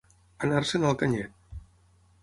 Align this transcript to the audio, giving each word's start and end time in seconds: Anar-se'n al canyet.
Anar-se'n 0.47 0.87
al 0.93 0.97
canyet. 1.03 1.57